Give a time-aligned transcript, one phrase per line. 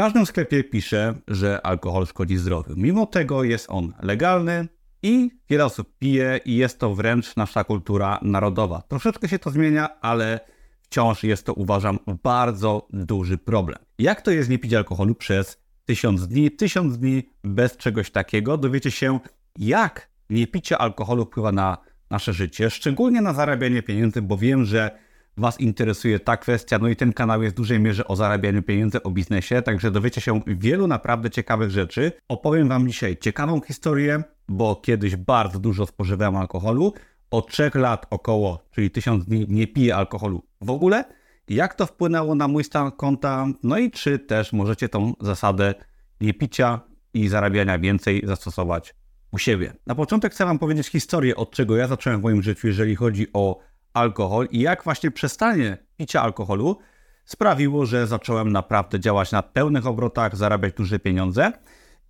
[0.00, 2.74] każdym sklepie pisze, że alkohol szkodzi zdrowiu.
[2.76, 4.68] Mimo tego jest on legalny
[5.02, 8.82] i wiele osób pije i jest to wręcz nasza kultura narodowa.
[8.88, 10.40] Troszeczkę się to zmienia, ale
[10.82, 13.78] wciąż jest to, uważam, bardzo duży problem.
[13.98, 16.50] Jak to jest nie pić alkoholu przez tysiąc dni?
[16.50, 18.56] Tysiąc dni bez czegoś takiego.
[18.56, 19.20] Dowiecie się,
[19.58, 21.78] jak niepicie alkoholu wpływa na
[22.10, 24.98] nasze życie, szczególnie na zarabianie pieniędzy, bo wiem, że
[25.36, 29.02] Was interesuje ta kwestia, no i ten kanał jest w dużej mierze o zarabianiu pieniędzy,
[29.02, 32.12] o biznesie, także dowiecie się wielu naprawdę ciekawych rzeczy.
[32.28, 36.92] Opowiem Wam dzisiaj ciekawą historię, bo kiedyś bardzo dużo spożywałem alkoholu,
[37.30, 41.04] od 3 lat około, czyli 1000 dni nie piję alkoholu w ogóle.
[41.48, 43.46] Jak to wpłynęło na mój stan konta?
[43.62, 45.74] No i czy też możecie tą zasadę
[46.20, 46.80] nie picia
[47.14, 48.94] i zarabiania więcej zastosować
[49.32, 49.72] u siebie.
[49.86, 53.26] Na początek chcę Wam powiedzieć historię, od czego ja zacząłem w moim życiu, jeżeli chodzi
[53.32, 53.58] o
[53.94, 56.78] alkohol i jak właśnie przestanie picia alkoholu
[57.24, 61.52] sprawiło, że zacząłem naprawdę działać na pełnych obrotach, zarabiać duże pieniądze.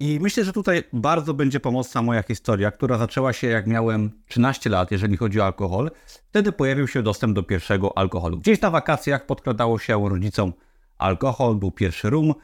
[0.00, 4.70] I myślę, że tutaj bardzo będzie pomocna moja historia, która zaczęła się jak miałem 13
[4.70, 5.90] lat, jeżeli chodzi o alkohol.
[6.06, 8.38] Wtedy pojawił się dostęp do pierwszego alkoholu.
[8.38, 10.52] Gdzieś na wakacjach podkradało się rodzicom
[10.98, 12.34] alkohol, był pierwszy rum,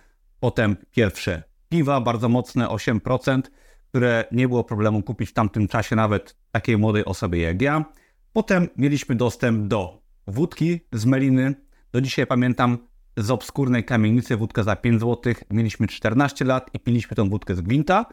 [0.41, 3.43] potem pierwsze piwa, bardzo mocne, 8%,
[3.89, 7.85] które nie było problemu kupić w tamtym czasie nawet takiej młodej osobie jak ja.
[8.37, 11.55] Potem mieliśmy dostęp do wódki z meliny.
[11.93, 12.79] Do dzisiaj pamiętam
[13.17, 15.35] z obskurnej kamienicy wódkę za 5 zł.
[15.51, 18.07] Mieliśmy 14 lat i piliśmy tą wódkę z gwinta.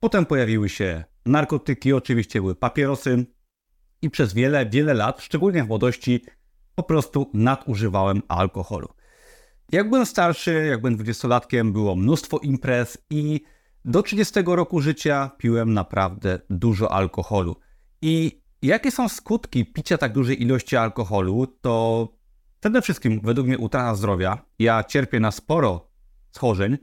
[0.00, 3.26] Potem pojawiły się narkotyki, oczywiście były papierosy
[4.02, 6.24] i przez wiele, wiele lat, szczególnie w młodości,
[6.74, 8.88] po prostu nadużywałem alkoholu.
[9.72, 13.40] Jak byłem starszy, jak byłem dwudziestolatkiem, było mnóstwo imprez i
[13.84, 17.56] do 30 roku życia piłem naprawdę dużo alkoholu.
[18.02, 21.46] I jakie są skutki picia tak dużej ilości alkoholu?
[21.60, 22.08] To
[22.60, 24.38] przede wszystkim według mnie utrata zdrowia.
[24.58, 25.90] Ja cierpię na sporo
[26.32, 26.78] schorzeń.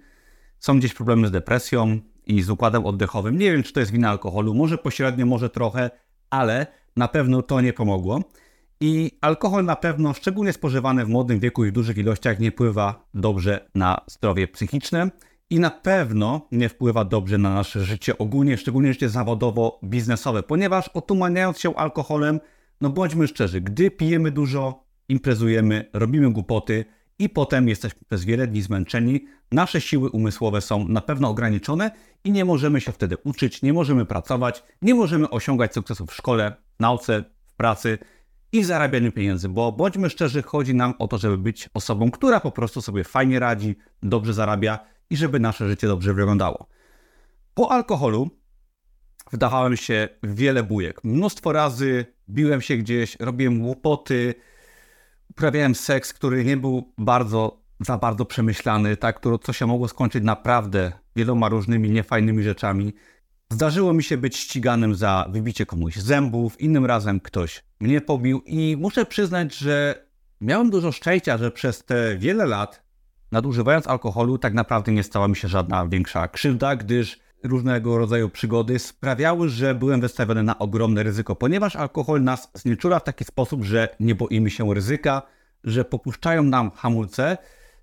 [0.59, 3.37] Są gdzieś problemy z depresją i z układem oddechowym.
[3.37, 5.89] Nie wiem, czy to jest wina alkoholu, może pośrednio, może trochę,
[6.29, 8.23] ale na pewno to nie pomogło.
[8.81, 13.05] I alkohol na pewno, szczególnie spożywany w młodym wieku i w dużych ilościach, nie wpływa
[13.13, 15.09] dobrze na zdrowie psychiczne
[15.49, 21.59] i na pewno nie wpływa dobrze na nasze życie ogólnie, szczególnie życie zawodowo-biznesowe, ponieważ otumaniając
[21.59, 22.39] się alkoholem,
[22.81, 26.85] no bądźmy szczerzy, gdy pijemy dużo, imprezujemy, robimy głupoty
[27.19, 31.91] i potem jesteśmy przez wiele dni zmęczeni, nasze siły umysłowe są na pewno ograniczone
[32.23, 36.55] i nie możemy się wtedy uczyć, nie możemy pracować, nie możemy osiągać sukcesów w szkole,
[36.79, 37.97] nauce, w pracy
[38.51, 42.39] i w zarabianiu pieniędzy, bo bądźmy szczerzy, chodzi nam o to, żeby być osobą, która
[42.39, 46.67] po prostu sobie fajnie radzi, dobrze zarabia i żeby nasze życie dobrze wyglądało.
[47.53, 48.29] Po alkoholu
[49.31, 51.03] wdawałem się w wiele bujek.
[51.03, 54.35] Mnóstwo razy biłem się gdzieś, robiłem głupoty,
[55.29, 60.91] uprawiałem seks, który nie był bardzo, za bardzo przemyślany, tak, co się mogło skończyć naprawdę
[61.15, 62.93] wieloma różnymi niefajnymi rzeczami.
[63.51, 68.77] Zdarzyło mi się być ściganym za wybicie komuś zębów, innym razem ktoś mnie pobił i
[68.79, 70.05] muszę przyznać, że
[70.41, 72.84] miałem dużo szczęścia, że przez te wiele lat
[73.31, 78.79] nadużywając alkoholu tak naprawdę nie stała mi się żadna większa krzywda, gdyż różnego rodzaju przygody
[78.79, 83.95] sprawiały, że byłem wystawiony na ogromne ryzyko, ponieważ alkohol nas znieczula w taki sposób, że
[83.99, 85.21] nie boimy się ryzyka,
[85.63, 87.37] że popuszczają nam hamulce,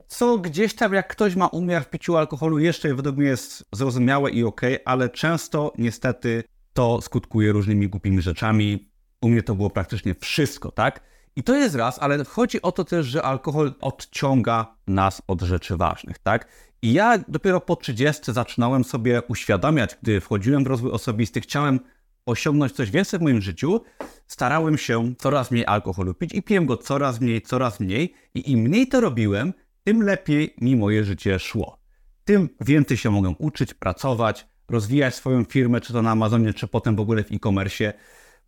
[0.07, 4.31] co gdzieś tam jak ktoś ma umiar w piciu alkoholu jeszcze według mnie jest zrozumiałe
[4.31, 8.89] i ok, ale często niestety to skutkuje różnymi głupimi rzeczami.
[9.21, 11.01] U mnie to było praktycznie wszystko, tak?
[11.37, 15.77] I to jest raz, ale chodzi o to też, że alkohol odciąga nas od rzeczy
[15.77, 16.49] ważnych, tak?
[16.83, 21.81] I ja dopiero po 30 zaczynałem sobie uświadamiać, gdy wchodziłem w rozwój osobisty, chciałem
[22.27, 23.81] osiągnąć coś więcej w moim życiu,
[24.27, 28.15] starałem się coraz mniej alkoholu pić i piłem go coraz mniej, coraz mniej.
[28.35, 29.53] I im mniej to robiłem,
[29.85, 31.79] tym lepiej mi moje życie szło.
[32.25, 36.97] Tym więcej się mogłem uczyć, pracować, rozwijać swoją firmę, czy to na Amazonie, czy potem
[36.97, 37.93] w ogóle w e-commerce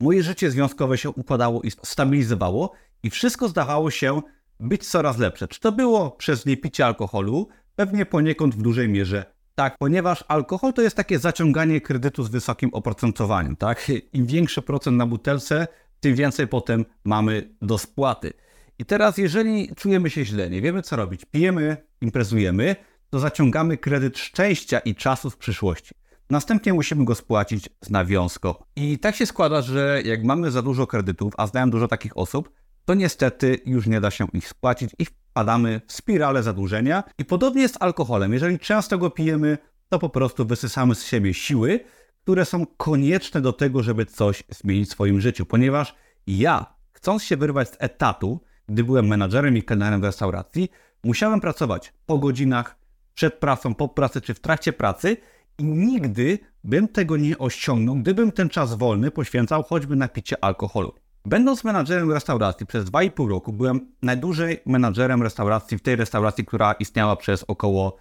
[0.00, 2.72] moje życie związkowe się układało i stabilizowało
[3.02, 4.22] i wszystko zdawało się
[4.60, 5.48] być coraz lepsze.
[5.48, 7.48] Czy to było przez niepicie alkoholu?
[7.76, 12.70] Pewnie poniekąd w dużej mierze tak, ponieważ alkohol to jest takie zaciąganie kredytu z wysokim
[12.74, 13.90] oprocentowaniem, tak?
[14.12, 15.66] Im większy procent na butelce,
[16.00, 18.32] tym więcej potem mamy do spłaty.
[18.78, 22.76] I teraz, jeżeli czujemy się źle, nie wiemy co robić, pijemy, imprezujemy,
[23.10, 25.94] to zaciągamy kredyt szczęścia i czasu w przyszłości.
[26.30, 28.54] Następnie musimy go spłacić z nawiązką.
[28.76, 32.50] I tak się składa, że jak mamy za dużo kredytów, a znałem dużo takich osób,
[32.84, 37.04] to niestety już nie da się ich spłacić i wpadamy w spiralę zadłużenia.
[37.18, 38.32] I podobnie jest z alkoholem.
[38.32, 41.80] Jeżeli często go pijemy, to po prostu wysysamy z siebie siły,
[42.22, 45.46] które są konieczne do tego, żeby coś zmienić w swoim życiu.
[45.46, 45.94] Ponieważ
[46.26, 50.68] ja, chcąc się wyrwać z etatu, gdy byłem menadżerem i kelnerem w restauracji,
[51.04, 52.76] musiałem pracować po godzinach,
[53.14, 55.16] przed pracą, po pracy czy w trakcie pracy
[55.58, 60.94] i nigdy bym tego nie osiągnął, gdybym ten czas wolny poświęcał choćby na picie alkoholu.
[61.24, 67.16] Będąc menadżerem restauracji przez 2,5 roku, byłem najdłużej menadżerem restauracji w tej restauracji, która istniała
[67.16, 67.96] przez około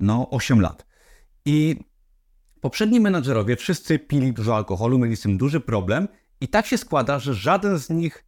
[0.00, 0.86] no, 8 lat.
[1.44, 1.76] I
[2.60, 6.08] poprzedni menadżerowie wszyscy pili dużo alkoholu, mieli z tym duży problem
[6.40, 8.24] i tak się składa, że żaden z nich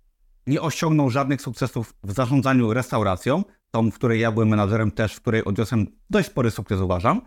[0.47, 5.21] nie osiągnął żadnych sukcesów w zarządzaniu restauracją, tą, w której ja byłem menadżerem też, w
[5.21, 7.23] której odniosłem dość spory sukces uważam,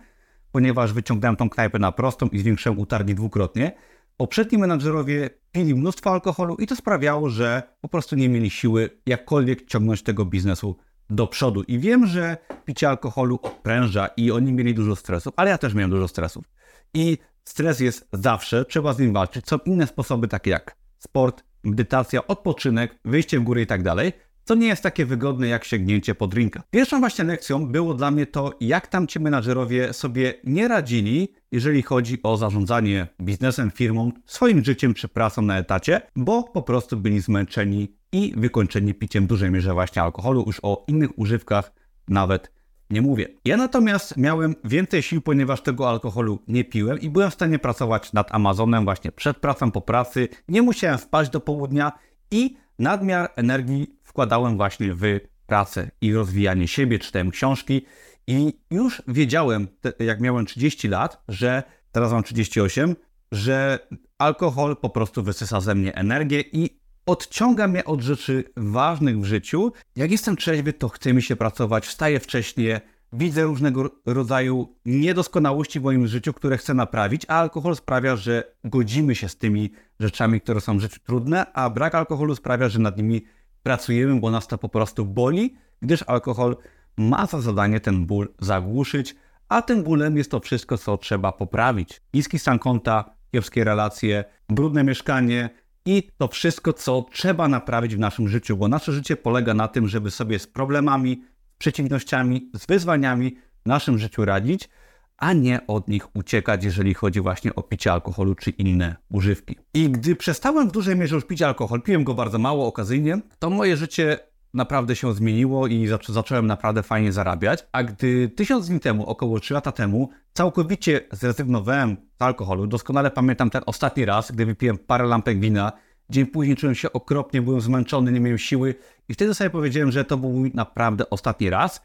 [0.54, 3.72] ponieważ wyciągnąłem tą knajpę na prostą i zwiększyłem utargi dwukrotnie.
[4.18, 9.66] Poprzedni menadżerowie pili mnóstwo alkoholu i to sprawiało, że po prostu nie mieli siły jakkolwiek
[9.66, 10.78] ciągnąć tego biznesu
[11.10, 11.64] do przodu.
[11.64, 15.92] I wiem, że picie alkoholu odpręża i oni mieli dużo stresów, ale ja też miałem
[15.92, 16.46] dużo stresów.
[16.94, 19.48] I stres jest zawsze, trzeba z nim walczyć.
[19.48, 24.56] Są inne sposoby, takie jak sport, medytacja, odpoczynek, wyjście w górę i tak dalej, co
[24.56, 26.64] nie jest takie wygodne jak sięgnięcie po drinka.
[26.72, 31.82] Pierwszą właśnie lekcją było dla mnie to, jak tam ci menadżerowie sobie nie radzili, jeżeli
[31.82, 37.22] chodzi o zarządzanie biznesem, firmą, swoim życiem czy pracą na etacie, bo po prostu byli
[37.22, 41.72] zmęczeni i wykończeni piciem w dużej mierze właśnie alkoholu, już o innych używkach
[42.08, 42.52] nawet
[42.90, 43.28] nie mówię.
[43.46, 48.14] Ja natomiast miałem więcej sił, ponieważ tego alkoholu nie piłem i byłem w stanie pracować
[48.14, 50.28] nad Amazonem właśnie przed pracą, po pracy.
[50.48, 51.92] Nie musiałem spać do południa
[52.32, 57.86] i nadmiar energii wkładałem właśnie w pracę i rozwijanie siebie, czytałem książki
[58.28, 59.68] i już wiedziałem,
[60.00, 62.96] jak miałem 30 lat, że teraz mam 38,
[63.32, 63.80] że
[64.18, 69.72] alkohol po prostu wysysa ze mnie energię i odciąga mnie od rzeczy ważnych w życiu.
[69.96, 72.78] Jak jestem trzeźwy, to chce mi się pracować, wstaję wcześniej,
[73.14, 79.16] widzę różnego rodzaju niedoskonałości w moim życiu, które chcę naprawić, a alkohol sprawia, że godzimy
[79.16, 82.98] się z tymi rzeczami, które są w życiu trudne, a brak alkoholu sprawia, że nad
[82.98, 83.26] nimi
[83.64, 86.58] pracujemy, bo nas to po prostu boli, gdyż alkohol
[86.98, 89.16] ma za zadanie ten ból zagłuszyć,
[89.50, 92.02] a tym bólem jest to wszystko, co trzeba poprawić.
[92.14, 95.50] Niski stan konta, kiepskie relacje, brudne mieszkanie,
[95.86, 99.88] i to wszystko, co trzeba naprawić w naszym życiu, bo nasze życie polega na tym,
[99.88, 101.24] żeby sobie z problemami,
[101.64, 104.70] przeciwnościami, z wyzwaniami w naszym życiu radzić,
[105.18, 109.56] a nie od nich uciekać, jeżeli chodzi właśnie o picie alkoholu czy inne używki.
[109.74, 113.50] I gdy przestałem w dużej mierze już pić alkohol, piłem go bardzo mało okazyjnie, to
[113.50, 114.20] moje życie
[114.54, 117.66] naprawdę się zmieniło i zacząłem naprawdę fajnie zarabiać.
[117.72, 123.50] A gdy tysiąc dni temu, około 3 lata temu, całkowicie zrezygnowałem z alkoholu, doskonale pamiętam
[123.50, 125.72] ten ostatni raz, gdy wypiłem parę lampek wina,
[126.10, 128.76] dzień później czułem się okropnie, byłem zmęczony, nie miałem siły
[129.10, 131.82] i wtedy sobie powiedziałem, że to był mój naprawdę ostatni raz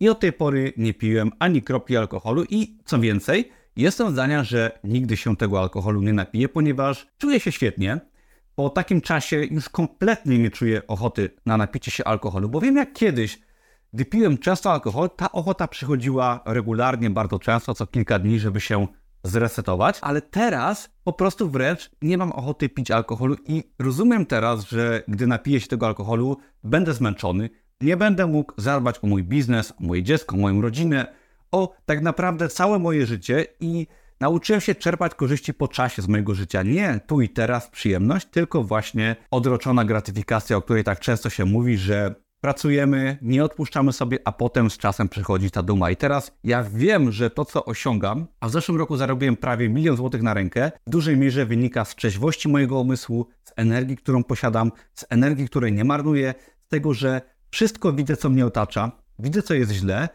[0.00, 4.78] i od tej pory nie piłem ani kropli alkoholu i co więcej, jestem zdania, że
[4.84, 8.00] nigdy się tego alkoholu nie napiję, ponieważ czuję się świetnie,
[8.54, 12.92] po takim czasie już kompletnie nie czuję ochoty na napicie się alkoholu, bo wiem jak
[12.92, 13.38] kiedyś,
[13.92, 18.86] gdy piłem często alkohol, ta ochota przychodziła regularnie, bardzo często, co kilka dni, żeby się
[19.22, 25.02] zresetować, ale teraz po prostu wręcz nie mam ochoty pić alkoholu i rozumiem teraz, że
[25.08, 27.50] gdy napiję się tego alkoholu, będę zmęczony,
[27.80, 31.14] nie będę mógł zadbać o mój biznes, o moje dziecko, o moją rodzinę,
[31.52, 33.86] o tak naprawdę całe moje życie i
[34.20, 36.62] Nauczyłem się czerpać korzyści po czasie z mojego życia.
[36.62, 41.76] Nie tu i teraz przyjemność, tylko właśnie odroczona gratyfikacja, o której tak często się mówi,
[41.76, 45.90] że pracujemy, nie odpuszczamy sobie, a potem z czasem przychodzi ta duma.
[45.90, 49.96] I teraz ja wiem, że to, co osiągam, a w zeszłym roku zarobiłem prawie milion
[49.96, 54.72] złotych na rękę, w dużej mierze wynika z trzeźwości mojego umysłu, z energii, którą posiadam,
[54.94, 56.34] z energii, której nie marnuję,
[56.66, 60.08] z tego, że wszystko widzę, co mnie otacza, widzę, co jest źle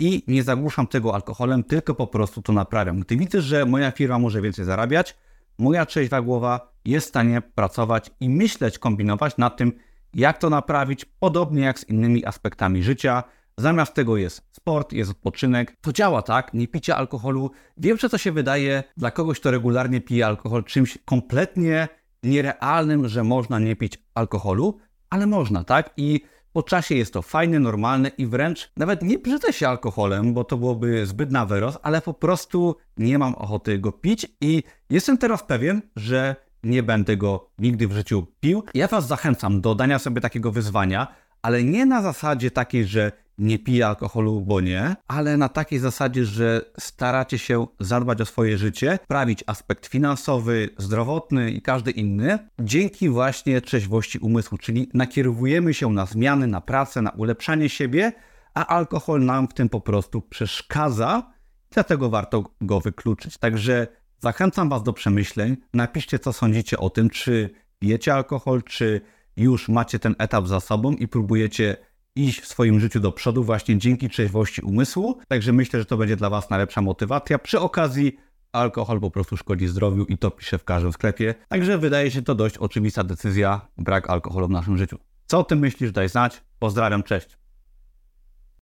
[0.00, 3.00] i nie zagłuszam tego alkoholem, tylko po prostu to naprawiam.
[3.00, 5.16] Gdy widzę, że moja firma może więcej zarabiać,
[5.58, 9.72] moja trzeźwa głowa jest w stanie pracować i myśleć, kombinować nad tym,
[10.14, 13.22] jak to naprawić, podobnie jak z innymi aspektami życia.
[13.56, 15.76] Zamiast tego jest sport, jest odpoczynek.
[15.80, 17.50] To działa tak, nie picie alkoholu.
[17.76, 21.88] Wiem, że to się wydaje dla kogoś, kto regularnie pije alkohol, czymś kompletnie
[22.22, 24.78] nierealnym, że można nie pić alkoholu,
[25.10, 25.90] ale można, tak?
[25.96, 26.20] I
[26.52, 30.56] po czasie jest to fajne, normalne i wręcz nawet nie brzydzę się alkoholem, bo to
[30.56, 35.42] byłoby zbyt na wyrost, ale po prostu nie mam ochoty go pić i jestem teraz
[35.42, 38.62] pewien, że nie będę go nigdy w życiu pił.
[38.74, 41.06] Ja Was zachęcam do dania sobie takiego wyzwania,
[41.42, 46.24] ale nie na zasadzie takiej, że nie piję alkoholu, bo nie, ale na takiej zasadzie,
[46.24, 53.08] że staracie się zadbać o swoje życie, prawić aspekt finansowy, zdrowotny i każdy inny, dzięki
[53.08, 58.12] właśnie trzeźwości umysłu, czyli nakierowujemy się na zmiany, na pracę, na ulepszanie siebie,
[58.54, 61.32] a alkohol nam w tym po prostu przeszkadza,
[61.70, 63.38] dlatego warto go wykluczyć.
[63.38, 63.86] Także
[64.18, 69.00] zachęcam Was do przemyśleń, napiszcie co sądzicie o tym, czy pijecie alkohol, czy
[69.36, 71.76] już macie ten etap za sobą i próbujecie
[72.16, 75.18] iść w swoim życiu do przodu właśnie dzięki trzeźwości umysłu.
[75.28, 77.38] Także myślę, że to będzie dla Was najlepsza motywacja.
[77.38, 78.16] Przy okazji
[78.52, 81.34] alkohol po prostu szkodzi zdrowiu i to pisze w każdym sklepie.
[81.48, 84.98] Także wydaje się to dość oczywista decyzja, brak alkoholu w naszym życiu.
[85.26, 85.92] Co o tym myślisz?
[85.92, 86.42] Daj znać.
[86.58, 87.37] Pozdrawiam, cześć.